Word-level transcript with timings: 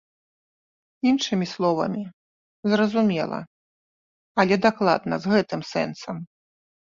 Іншымі 1.09 1.45
словамі, 1.53 2.03
зразумела, 2.73 3.39
але 4.45 4.57
дакладна 4.65 5.15
з 5.27 5.35
гэтым 5.35 5.61
сэнсам. 5.73 6.15